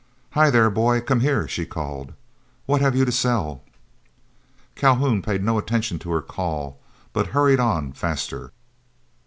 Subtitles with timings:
[0.31, 0.99] "Hi, there, boy!
[1.01, 2.13] come here," she called.
[2.65, 3.63] "What have you to sell?"
[4.73, 6.79] Calhoun paid no attention to her call,
[7.13, 8.51] but hurried on the faster.